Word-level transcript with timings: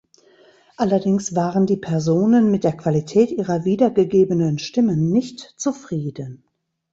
Allerdings 0.77 1.35
waren 1.35 1.67
die 1.67 1.77
Personen 1.77 2.49
mit 2.49 2.63
der 2.63 2.75
Qualität 2.75 3.29
ihrer 3.29 3.65
wiedergegebenen 3.65 4.57
Stimmen 4.57 5.11
nicht 5.11 5.53
zufrieden. 5.57 6.43